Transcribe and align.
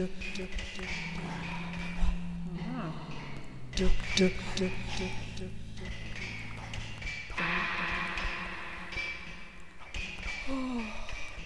du, 0.00 0.06
du, 0.06 0.32
du, 0.32 0.46
du. 0.76 0.84
Du, 3.76 3.88
du, 4.16 4.30
du, 4.56 4.70
du, 4.96 5.06
du. 5.36 5.46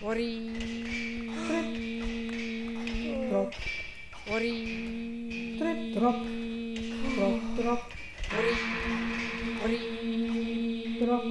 Ori. 0.02 0.30
Drop, 3.28 3.54
Ori. 4.30 4.56
Trip, 5.58 5.78
drop. 5.94 6.16
drop, 7.16 7.40
drop, 7.58 7.82
Ori. 8.38 8.54
Ori. 9.64 9.80
drop, 11.00 11.24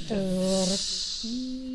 per. 0.08 1.67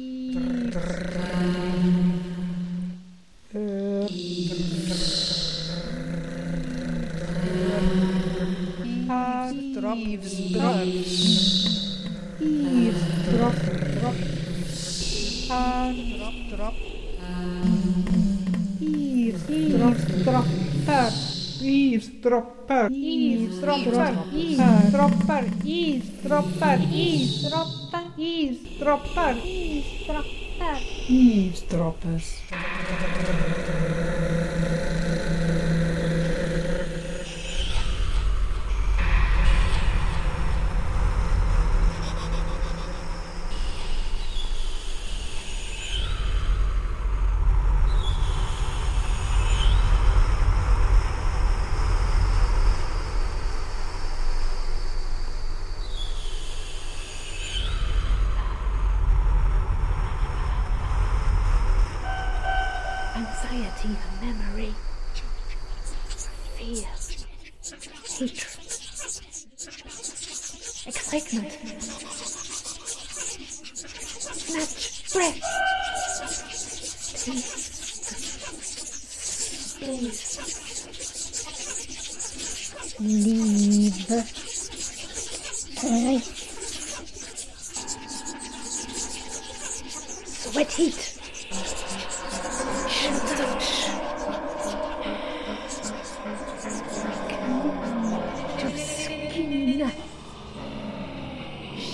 Eavesdropper. 21.62 22.90
Eavesdropper. 22.92 24.14
Eavesdropper. 24.34 25.44
Eavesdropper. 25.64 26.80
Eavesdropper. 26.92 27.83
Eavesdropper. 28.24 29.36
Eavesdropper. 29.44 30.78
Eavesdroppers. 31.10 32.40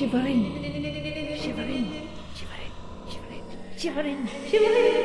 Shivering. 0.10 1.38
Shivering. 1.38 2.10
Shivering. 2.34 2.66
Shivering. 3.08 3.44
Shivering. 3.78 4.28
Shivering. 4.50 4.99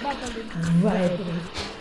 bubbling, 0.02 1.75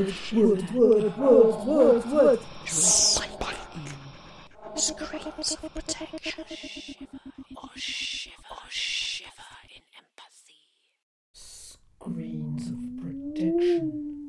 Words, 0.00 0.32
words, 0.32 0.72
words, 0.72 1.16
words, 1.18 1.66
words, 1.66 2.06
words. 2.06 2.42
Screams 4.76 5.52
of 5.62 5.74
protection. 5.74 6.44
Or 7.54 7.68
shiver. 7.76 8.34
Or 8.50 8.70
shiver 8.70 9.60
in 9.76 9.82
empathy. 9.98 10.62
Screens 11.34 12.70
of 12.70 12.80
protection. 12.96 14.19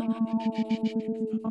Oh. 0.00 1.46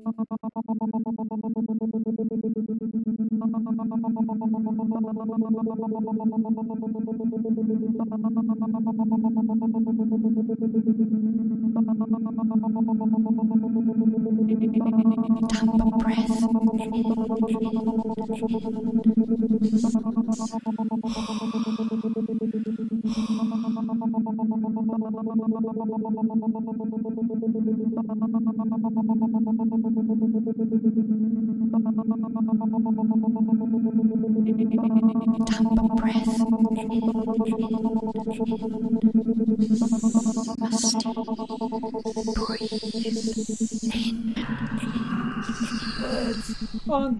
on 46.87 47.19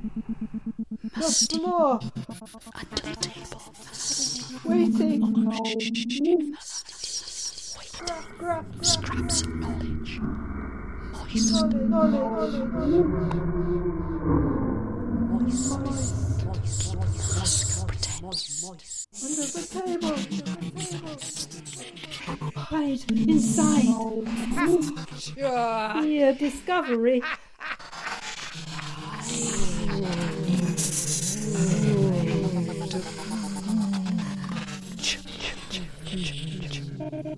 the 1.04 1.22
Rusty. 1.22 1.58
the 1.60 3.16
table. 3.22 3.62
Waiting. 4.66 5.22
Oh, 5.24 6.95
dusty 8.06 8.84
scraps 8.84 9.42
of 9.42 9.56
knowledge, 9.56 10.20
moist, 11.30 11.54
moist, 15.80 16.46
moist, 16.46 16.96
moist, 16.96 16.98
Husk 17.36 17.88
pretends. 17.88 19.08
Under 19.24 19.46
the 19.52 19.64
table, 19.72 20.16
hide 22.56 23.04
inside. 23.12 23.94
Your 26.06 26.34
discovery. 26.34 27.22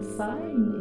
Fine. 0.00 0.77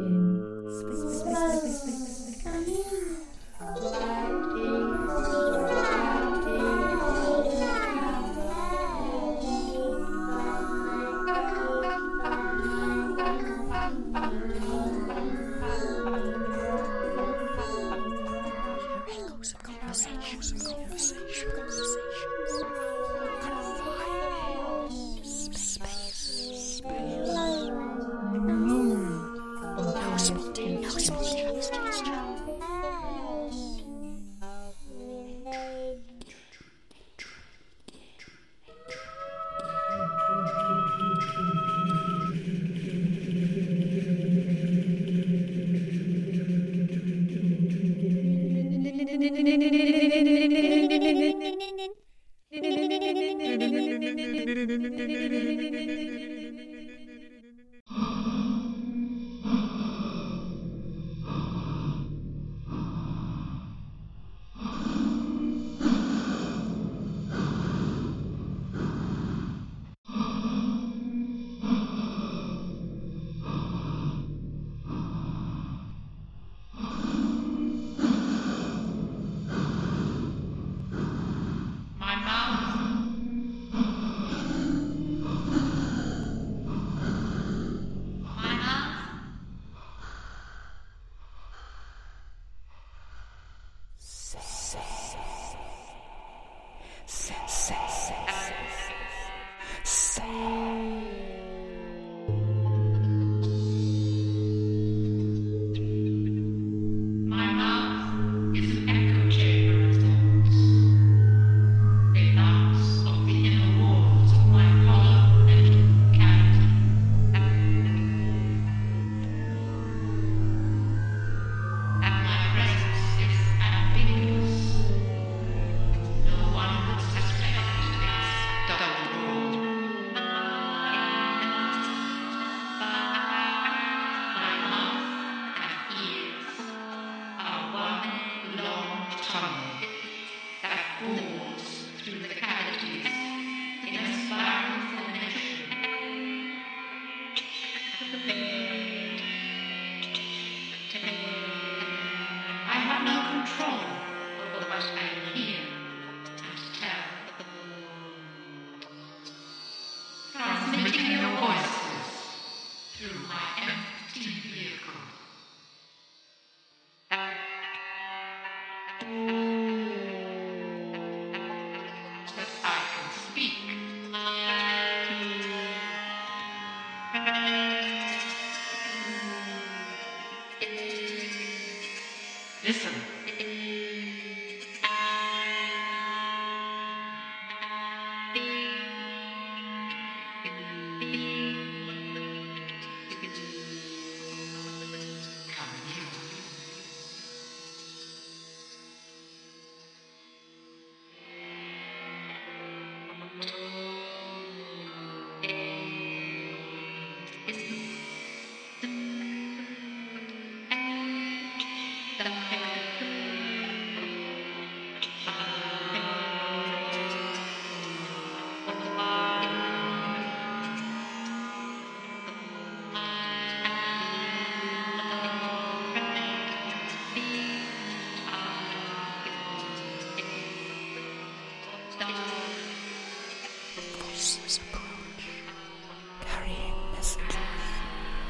Listen. 182.78 183.17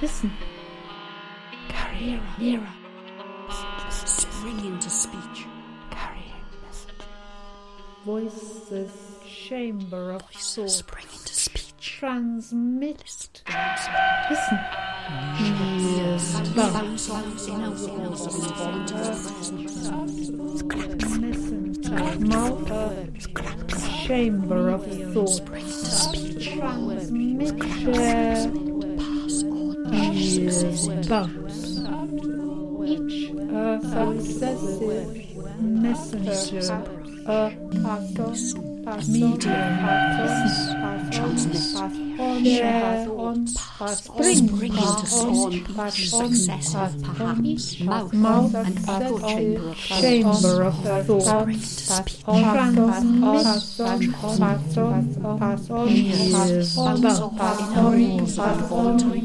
Listen. 0.08 0.32
carrying 1.68 2.22
nearer. 2.40 2.74
Messages 3.50 4.10
spring 4.10 4.60
into 4.66 4.90
speech, 4.90 5.46
carrying 5.92 6.46
messages. 6.64 7.04
Voices, 8.06 8.92
chamber 9.28 10.12
of 10.14 10.22
Voices 10.22 10.56
thought. 10.56 10.70
spring 10.70 11.06
into 11.12 11.34
speech. 11.34 11.74
Transmit. 11.82 13.04
Listen. 13.06 13.44
Listen. 14.30 14.60
Ears 16.00 16.40
bounce. 16.56 16.74
Bounce 16.74 17.10
off 17.10 17.48
inner 17.50 17.72
walls 17.72 18.28
of 18.28 18.34
involved 19.60 20.24
Listen 21.20 21.82
to 21.82 21.92
mouth. 22.22 22.70
Chamber 24.08 24.70
of 24.70 24.86
thought. 25.14 25.28
Spring 25.28 25.66
Bounce. 30.86 31.80
Each 32.86 33.32
successive 33.82 35.08
messenger. 35.60 36.84
A 37.26 37.52
medium. 38.96 39.38
Transmit. 41.12 41.62
Share 42.44 43.06
Spring 43.88 44.74
into 44.74 44.82
on. 44.82 45.06
speech. 45.06 46.10
Successive, 46.10 47.04
perhaps. 47.04 47.80
Mouth. 47.82 48.14
Mouth 48.14 48.54
An 48.56 48.78
echo 48.88 49.20
chamber 49.20 49.70
of 49.70 49.78
chamber 49.78 50.64
of 50.64 50.76
thought. 51.06 51.22
Spring 51.22 51.56
into 51.56 52.92
speech. 52.92 54.12
Transmit. 54.22 54.40
Pass 54.40 54.78
on. 54.78 55.38
Pass 55.40 55.70
on. 55.70 55.88
Ears 55.90 56.76
Bounce 56.76 57.20
off 57.20 57.38
bounce. 57.38 57.62
inner 57.62 57.90
walls 58.18 58.40
of 58.40 58.58
involuntary 58.58 59.22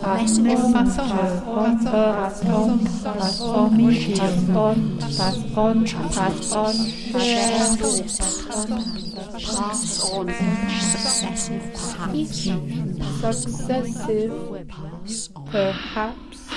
On. 0.00 0.18
Pass 0.18 0.38
on. 0.38 0.46
Pass 0.46 0.98
on. 0.98 1.78
Pass 1.84 2.44
on. 2.44 2.78
Pass 3.04 3.40
on. 3.40 4.98
Pass 5.00 6.52
on. 6.52 6.74
Perhaps. 15.50 16.48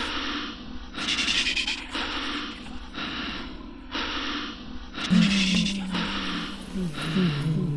These 7.13 7.70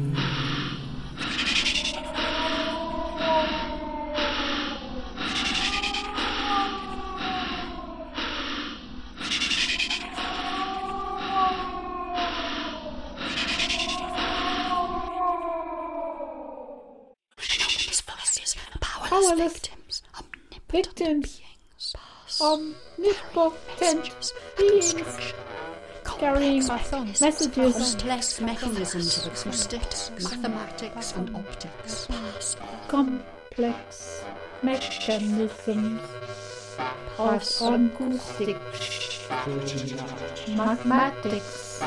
omnipotent 21.04 21.28
Victims. 21.28 21.42
beings, 21.52 21.92
pass 21.92 22.40
Omnipotent 22.40 24.32
beings. 24.56 24.94
carrying 26.18 26.66
messages 27.20 27.94
complex 27.94 28.40
mechanisms 28.40 29.18
of 29.18 29.32
acoustics, 29.32 30.10
mathematics, 30.22 31.12
and 31.16 31.36
optics. 31.36 32.08
complex 32.88 34.22
mechanisms 34.62 36.00
of 37.18 37.42
acoustics, 37.60 39.28
mathematics, 40.56 41.82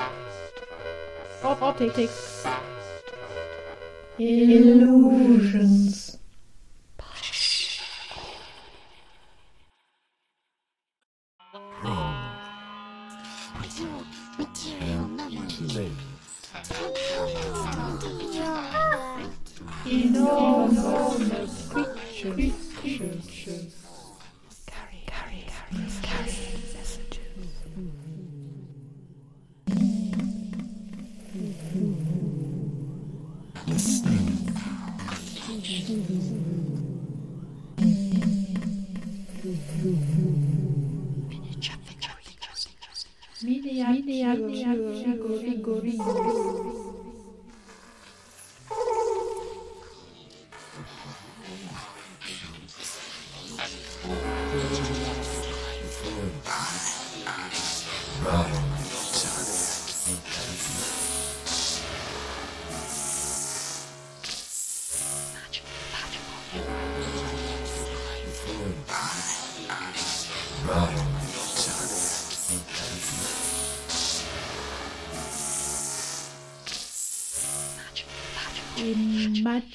optics, 1.43 2.45
illusions. 4.19 5.86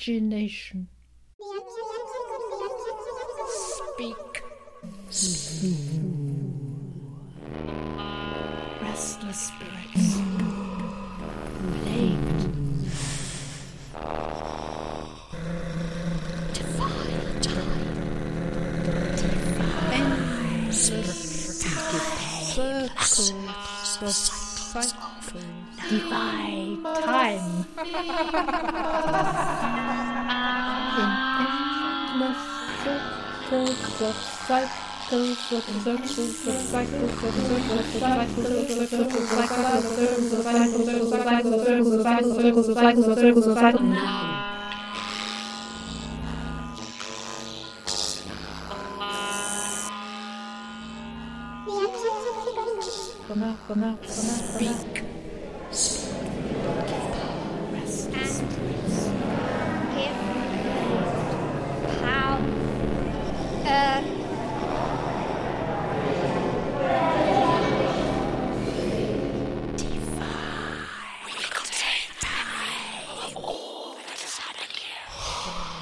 Imagination. 0.09 0.89
Speak. 3.51 4.43
Restless 8.83 9.53
spirits. 9.53 10.21
Plagued. 11.85 12.43
Defy 16.53 17.03
time. 17.43 17.85
Endless 19.93 20.91
Circles 22.55 23.31
of 24.03 24.11
cycles 24.11 25.62
defy 25.89 26.77
time. 27.01 27.67
In 30.99 31.11
endless 31.43 32.43
circles 32.83 34.01
of 34.03 34.17
cycles 34.47 35.53
of 35.53 35.65
circles 35.73 35.87
of 35.87 36.57
cycles 36.71 37.13
cycles 37.21 37.47
cycles 37.73 38.39
cycles 41.13 41.57
cycles 42.03 42.67
cycles 42.75 43.47
cycles 43.55 44.53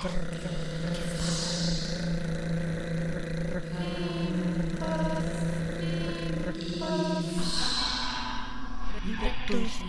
Those 0.00 0.08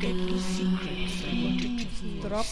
deadly 0.01 0.39
secrets 0.39 1.23
I 1.23 1.33
wanted 1.43 1.79
to 1.79 2.27
Drop. 2.27 2.45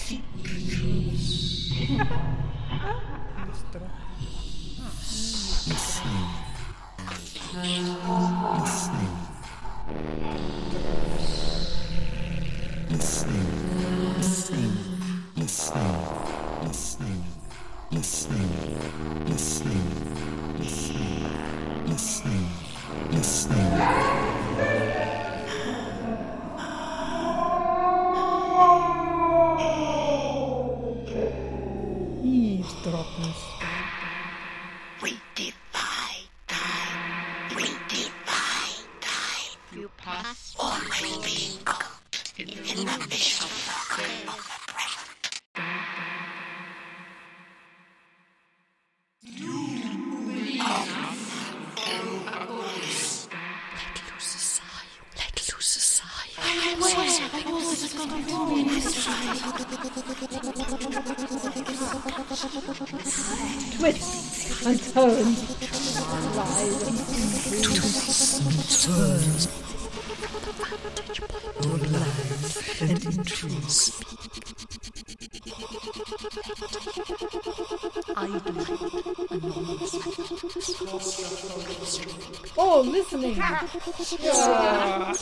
Oh, 82.79 82.83
listening. 82.83 83.35
Yeah. 83.35 85.13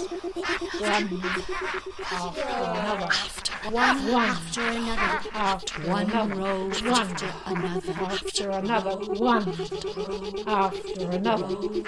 One 0.78 1.10
after 2.12 2.44
another. 2.46 3.10
One, 3.72 4.12
one 4.12 4.30
After 4.30 4.62
another. 4.62 5.30
after 5.34 5.82
One 5.90 6.30
row 6.38 6.70
after 6.70 7.34
another. 7.48 7.94
after 7.98 8.50
another. 8.52 8.96
One 9.16 9.48
after 10.46 11.10
another. 11.10 11.48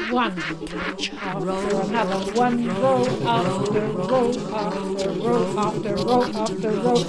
One 0.10 0.40
after 0.40 1.82
another. 1.86 2.20
One 2.34 2.68
row 2.82 3.06
after 3.28 3.86
row 3.94 4.32
after 4.56 5.12
row 5.12 5.44
after 5.56 5.94
row 5.98 6.24
after 6.34 6.72
row. 6.72 7.00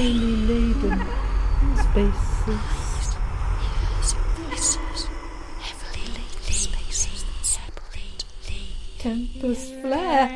Heavily 0.00 0.36
laden 0.46 1.00
spaces. 1.76 3.16
Voices. 4.36 5.08
Heavily 5.58 6.06
laden 6.16 6.52
spaces 6.52 7.24
that 7.24 7.44
separate. 7.44 8.24
Tempest 8.98 9.74
flare. 9.80 10.28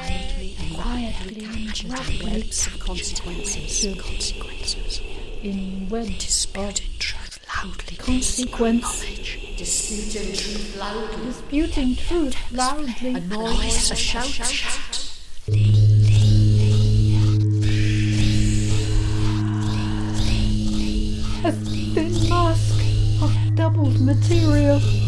Quietly, 0.00 0.56
quietly, 0.74 1.46
webs 2.24 2.66
of 2.66 2.78
consequences. 2.80 4.00
Consequences. 4.00 5.00
In 5.42 5.88
webs 5.90 6.08
of 6.08 6.16
Disputed 6.18 6.98
truth 6.98 7.38
loudly. 7.56 7.96
consequence. 7.96 9.04
Disputed 9.56 10.34
truth 10.38 10.76
loudly. 10.78 11.24
Disputing 11.26 11.96
truth 11.96 12.36
loudly. 12.52 13.14
A 13.14 13.20
noise, 13.20 13.90
a 13.90 13.96
shout, 13.96 14.24
shout. 14.24 14.89
Material. 24.00 24.99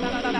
la, 0.00 0.22
la, 0.22 0.32
la, 0.32 0.39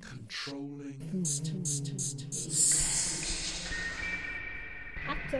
Controlling 0.00 1.00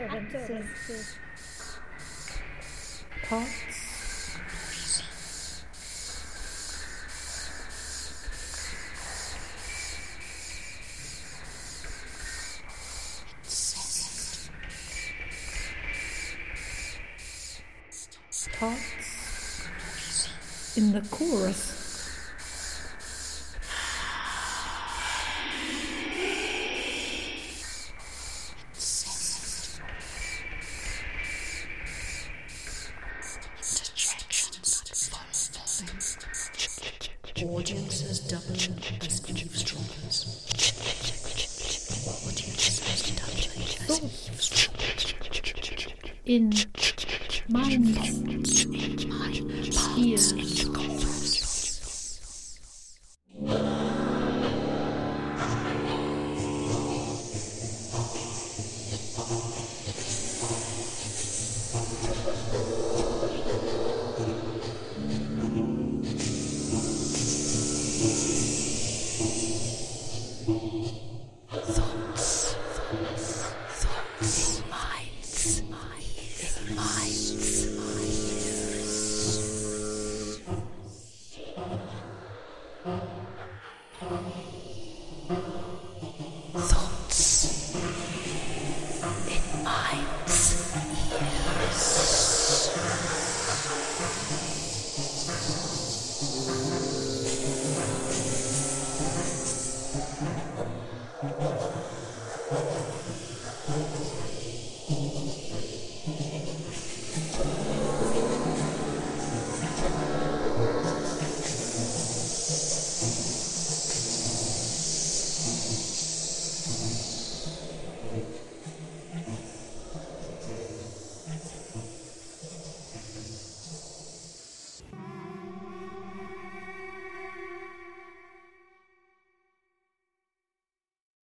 Utterances. 0.09 1.17
Parts. 1.69 3.05
Parts 3.29 3.62
in 20.83 20.91
the 20.91 21.01
chorus. 21.09 21.79
Interjections 33.59 34.83
at 34.83 34.95
full 34.97 35.19
volume. 37.37 37.55
Audiences 37.55 38.19
double 38.19 38.53
as 38.53 39.29
eavesdroppers. 39.29 40.17
Audiences 42.27 43.01
double 43.87 44.07
as 44.07 44.27
eavesdroppers. 44.27 45.13
in 46.25 46.51